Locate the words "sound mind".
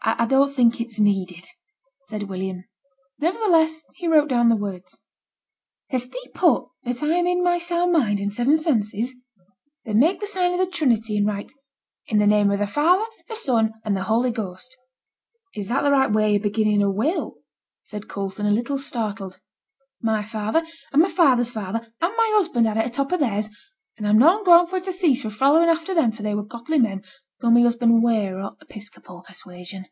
7.58-8.18